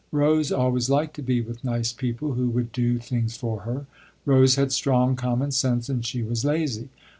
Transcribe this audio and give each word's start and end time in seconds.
Rose 0.11 0.51
always 0.51 0.89
liked 0.89 1.13
to 1.17 1.21
be 1.21 1.41
with 1.41 1.63
nice 1.63 1.93
people 1.93 2.33
who 2.33 2.49
would 2.49 2.71
do 2.71 2.97
things 2.97 3.37
for 3.37 3.59
her. 3.59 3.85
Rose 4.25 4.55
had 4.55 4.71
strong 4.71 5.15
common 5.15 5.51
sense 5.51 5.89
and 5.89 6.03
she 6.03 6.23
was 6.23 6.43
lazy. 6.43 6.89